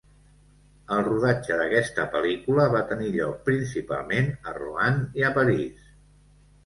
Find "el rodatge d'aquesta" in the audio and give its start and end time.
0.95-2.07